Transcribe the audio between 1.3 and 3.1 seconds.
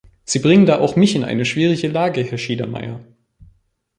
schwierige Lage, Herr Schiedermeier.